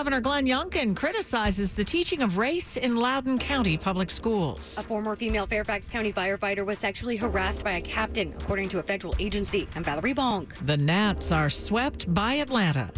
[0.00, 4.78] Governor Glenn Youngkin criticizes the teaching of race in Loudoun County public schools.
[4.78, 8.82] A former female Fairfax County firefighter was sexually harassed by a captain, according to a
[8.82, 9.68] federal agency.
[9.76, 10.52] I'm Valerie Bonk.
[10.64, 12.90] The Nats are swept by Atlanta.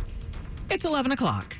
[0.70, 1.56] It's 11 o'clock.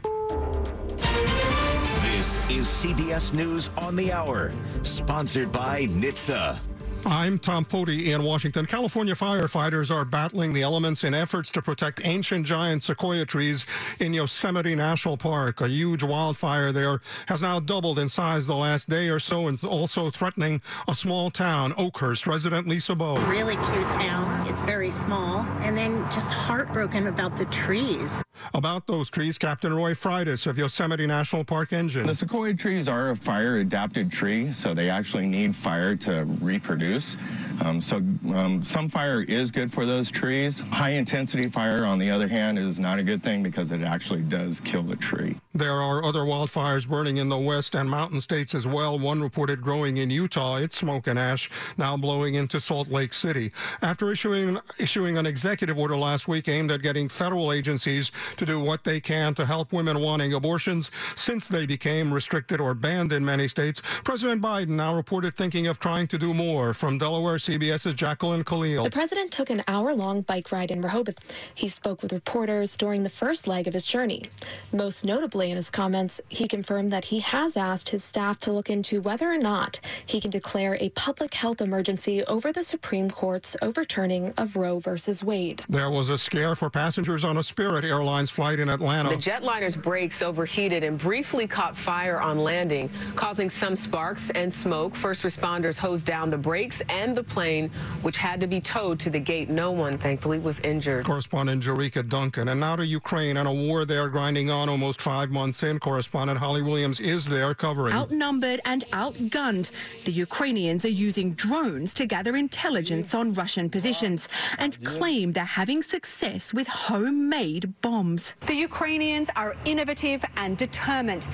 [2.03, 4.53] This is CBS News on the Hour,
[4.83, 6.57] sponsored by NHTSA.
[7.05, 8.65] I'm Tom Foty in Washington.
[8.65, 13.67] California firefighters are battling the elements in efforts to protect ancient giant sequoia trees
[13.99, 15.61] in Yosemite National Park.
[15.61, 19.63] A huge wildfire there has now doubled in size the last day or so and
[19.65, 22.27] also threatening a small town, Oakhurst.
[22.29, 23.17] Resident Lisa Bow.
[23.27, 24.47] Really cute town.
[24.47, 25.41] It's very small.
[25.63, 28.23] And then just heartbroken about the trees.
[28.55, 32.07] About those trees, Captain Roy Freitas of Yosemite National Park Engine.
[32.07, 36.92] The sequoia trees are a fire adapted tree, so they actually need fire to reproduce
[36.93, 37.17] news.
[37.63, 37.97] Um, so
[38.35, 40.59] um, some fire is good for those trees.
[40.59, 44.23] High intensity fire, on the other hand, is not a good thing because it actually
[44.23, 45.37] does kill the tree.
[45.55, 48.99] There are other wildfires burning in the west and mountain states as well.
[48.99, 50.57] One reported growing in Utah.
[50.57, 53.53] It's smoke and ash now blowing into Salt Lake City.
[53.81, 58.59] After issuing, issuing an executive order last week aimed at getting federal agencies to do
[58.59, 63.25] what they can to help women wanting abortions since they became restricted or banned in
[63.25, 63.81] many states.
[64.03, 66.75] President Biden now reported thinking of trying to do more.
[66.75, 68.85] From Delaware, CBS's Jacqueline Khalil.
[68.85, 71.19] The president took an hour long bike ride in Rehoboth.
[71.55, 74.25] He spoke with reporters during the first leg of his journey.
[74.73, 78.71] Most notably in his comments, he confirmed that he has asked his staff to look
[78.71, 83.57] into whether or not he can declare a public health emergency over the Supreme Court's
[83.61, 85.63] overturning of Roe versus Wade.
[85.69, 89.11] There was a scare for passengers on a Spirit Airlines flight in Atlanta.
[89.11, 94.95] The jetliner's brakes overheated and briefly caught fire on landing, causing some sparks and smoke.
[94.95, 97.71] First responders hosed down the brakes and the plane,
[98.03, 99.49] which had to be towed to the gate.
[99.49, 101.05] No one, thankfully, was injured.
[101.05, 102.49] Correspondent Jerika Duncan.
[102.49, 105.79] And now to Ukraine and a war there grinding on almost five months in.
[105.79, 107.95] Correspondent Holly Williams is there covering.
[107.95, 109.71] Outnumbered and outgunned,
[110.05, 114.29] the Ukrainians are using drones to gather intelligence on Russian positions
[114.59, 118.35] and claim they're having success with homemade bombs.
[118.47, 121.27] The Ukrainians are innovative and determined.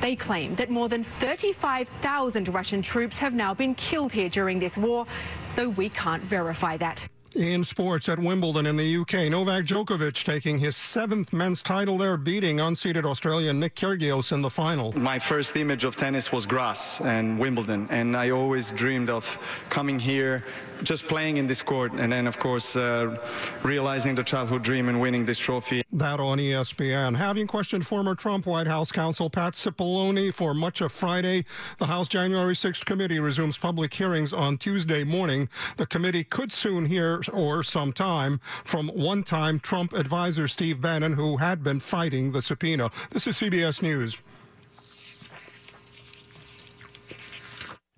[0.00, 4.76] They claim that more than 35,000 Russian troops have now been killed here during this
[4.76, 5.06] war,
[5.54, 7.08] though we can't verify that.
[7.36, 12.16] In sports at Wimbledon in the UK, Novak Djokovic taking his seventh men's title there,
[12.16, 14.92] beating unseeded Australian Nick Kyrgios in the final.
[14.92, 19.38] My first image of tennis was grass and Wimbledon, and I always dreamed of
[19.68, 20.44] coming here,
[20.82, 23.18] just playing in this court, and then, of course, uh,
[23.62, 25.82] realizing the childhood dream and winning this trophy.
[25.92, 27.16] That on ESPN.
[27.16, 31.44] Having questioned former Trump White House counsel Pat Cipollone for much of Friday,
[31.76, 35.50] the House January 6th committee resumes public hearings on Tuesday morning.
[35.76, 41.62] The committee could soon hear or sometime from one-time Trump advisor Steve Bannon, who had
[41.62, 42.90] been fighting the subpoena.
[43.10, 44.18] This is CBS News.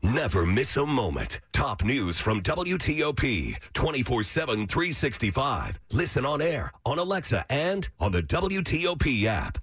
[0.02, 1.40] Never miss a moment.
[1.52, 5.78] Top news from WTOP 24 7, 365.
[5.92, 9.58] Listen on air, on Alexa, and on the WTOP app.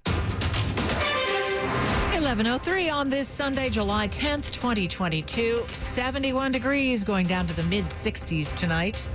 [2.16, 5.64] 1103 on this Sunday, July 10th, 2022.
[5.70, 9.08] 71 degrees going down to the mid 60s tonight.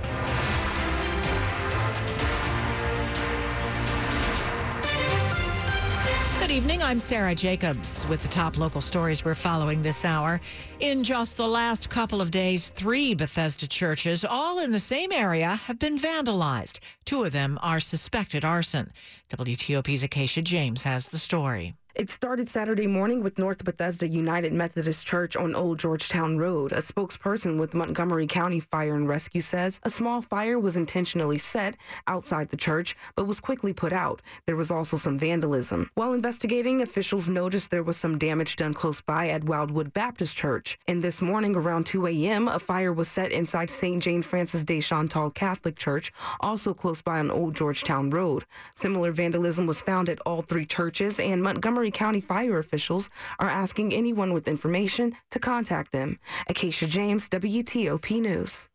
[6.52, 6.82] Evening.
[6.82, 10.38] I'm Sarah Jacobs with the top local stories we're following this hour.
[10.80, 15.54] In just the last couple of days, three Bethesda churches, all in the same area,
[15.64, 16.80] have been vandalized.
[17.06, 18.92] Two of them are suspected arson.
[19.30, 21.74] WTOP's Acacia James has the story.
[21.94, 26.72] It started Saturday morning with North Bethesda United Methodist Church on Old Georgetown Road.
[26.72, 31.76] A spokesperson with Montgomery County Fire and Rescue says a small fire was intentionally set
[32.06, 34.22] outside the church, but was quickly put out.
[34.46, 35.90] There was also some vandalism.
[35.94, 40.78] While investigating, officials noticed there was some damage done close by at Wildwood Baptist Church.
[40.88, 44.02] And this morning around 2 a.m., a fire was set inside St.
[44.02, 46.10] Jane Francis de Chantal Catholic Church,
[46.40, 48.46] also close by on Old Georgetown Road.
[48.72, 53.92] Similar vandalism was found at all three churches, and Montgomery County fire officials are asking
[53.92, 56.18] anyone with information to contact them.
[56.48, 58.68] Acacia James, WTOP News.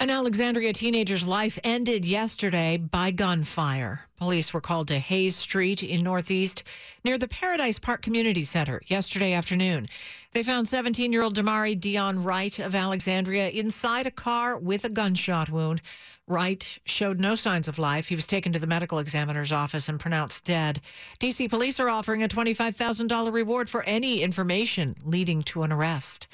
[0.00, 4.00] An Alexandria teenager's life ended yesterday by gunfire.
[4.16, 6.64] Police were called to Hayes Street in Northeast
[7.04, 9.86] near the Paradise Park Community Center yesterday afternoon.
[10.32, 14.88] They found 17 year old Damari Dion Wright of Alexandria inside a car with a
[14.88, 15.80] gunshot wound.
[16.26, 18.08] Wright showed no signs of life.
[18.08, 20.80] He was taken to the medical examiner's office and pronounced dead.
[21.20, 26.26] DC police are offering a $25,000 reward for any information leading to an arrest.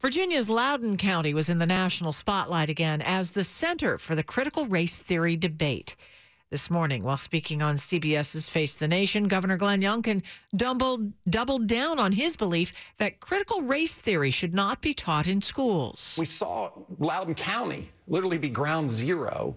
[0.00, 4.64] Virginia's Loudoun County was in the national spotlight again as the center for the critical
[4.66, 5.96] race theory debate.
[6.50, 10.22] This morning, while speaking on CBS's Face the Nation, Governor Glenn Youngkin
[10.54, 15.42] doubled, doubled down on his belief that critical race theory should not be taught in
[15.42, 16.16] schools.
[16.16, 16.70] We saw
[17.00, 19.56] Loudoun County literally be ground zero.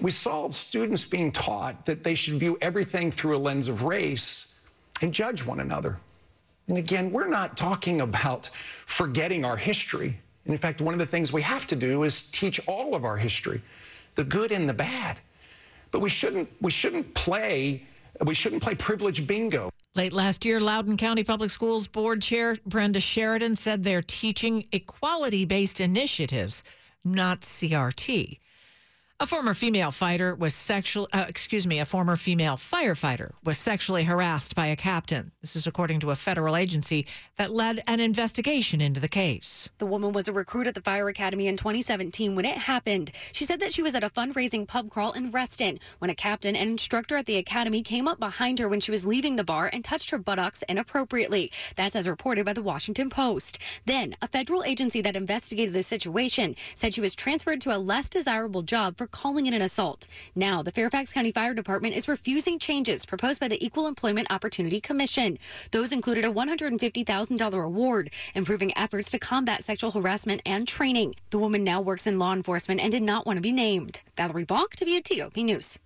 [0.00, 4.56] We saw students being taught that they should view everything through a lens of race
[5.00, 6.00] and judge one another.
[6.70, 8.48] And again, we're not talking about
[8.86, 10.16] forgetting our history.
[10.44, 13.04] And in fact, one of the things we have to do is teach all of
[13.04, 13.60] our history,
[14.14, 15.18] the good and the bad.
[15.90, 17.82] But we shouldn't we shouldn't play
[18.24, 19.70] we shouldn't play privilege bingo.
[19.96, 25.44] Late last year, Loudoun County Public Schools Board Chair Brenda Sheridan said they're teaching equality
[25.44, 26.62] based initiatives,
[27.04, 28.38] not CRT.
[29.22, 34.04] A former female fighter was sexual, uh, excuse me, a former female firefighter was sexually
[34.04, 35.30] harassed by a captain.
[35.42, 37.06] This is according to a federal agency
[37.36, 39.68] that led an investigation into the case.
[39.76, 43.12] The woman was a recruit at the fire academy in 2017 when it happened.
[43.32, 46.56] She said that she was at a fundraising pub crawl in Reston when a captain
[46.56, 49.68] and instructor at the academy came up behind her when she was leaving the bar
[49.70, 51.52] and touched her buttocks inappropriately.
[51.76, 53.58] That's as reported by the Washington Post.
[53.84, 58.08] Then, a federal agency that investigated the situation said she was transferred to a less
[58.08, 60.06] desirable job for calling it an assault.
[60.34, 64.80] Now, the Fairfax County Fire Department is refusing changes proposed by the Equal Employment Opportunity
[64.80, 65.38] Commission.
[65.70, 71.14] Those included a $150,000 award, improving efforts to combat sexual harassment and training.
[71.30, 74.00] The woman now works in law enforcement and did not want to be named.
[74.16, 75.78] Valerie Bonk, WTOP News.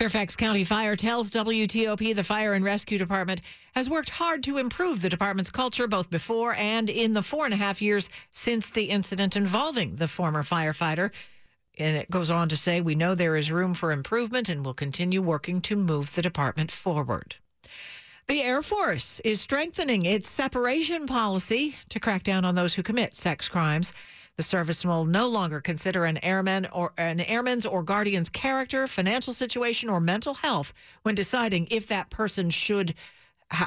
[0.00, 3.42] Fairfax County Fire tells WTOP the Fire and Rescue Department
[3.74, 7.52] has worked hard to improve the department's culture both before and in the four and
[7.52, 11.10] a half years since the incident involving the former firefighter.
[11.80, 14.74] And it goes on to say, we know there is room for improvement and will
[14.74, 17.36] continue working to move the department forward.
[18.28, 23.14] The Air Force is strengthening its separation policy to crack down on those who commit
[23.14, 23.92] sex crimes.
[24.36, 29.32] The service will no longer consider an airman or an airman's or guardian's character, financial
[29.32, 30.72] situation, or mental health
[31.02, 32.94] when deciding if that person should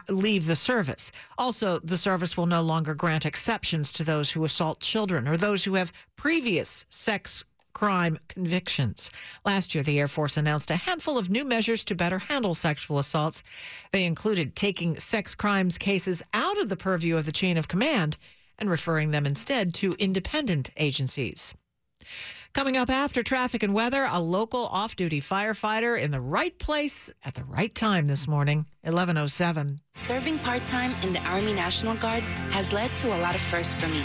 [0.08, 1.12] leave the service.
[1.38, 5.64] Also, the service will no longer grant exceptions to those who assault children or those
[5.64, 9.12] who have previous sex crime convictions.
[9.46, 13.00] Last year, the Air Force announced a handful of new measures to better handle sexual
[13.00, 13.44] assaults.
[13.92, 18.18] They included taking sex crimes cases out of the purview of the chain of command
[18.58, 21.56] and referring them instead to independent agencies.
[22.54, 27.10] Coming up after traffic and weather, a local off duty firefighter in the right place
[27.26, 29.80] at the right time this morning, 1107.
[29.96, 32.22] Serving part time in the Army National Guard
[32.52, 34.04] has led to a lot of firsts for me.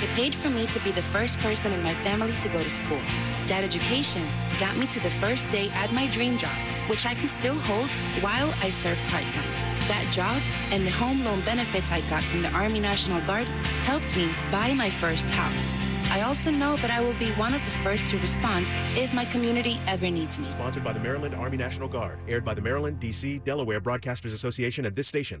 [0.00, 2.70] It paid for me to be the first person in my family to go to
[2.70, 3.00] school.
[3.48, 4.24] That education
[4.60, 6.54] got me to the first day at my dream job,
[6.86, 7.90] which I can still hold
[8.22, 9.50] while I serve part time.
[9.88, 10.40] That job
[10.70, 13.48] and the home loan benefits I got from the Army National Guard
[13.88, 15.74] helped me buy my first house.
[16.10, 18.66] I also know that I will be one of the first to respond
[18.96, 20.48] if my community ever needs me.
[20.50, 24.86] Sponsored by the Maryland Army National Guard, aired by the Maryland, D.C., Delaware Broadcasters Association
[24.86, 25.36] and this station.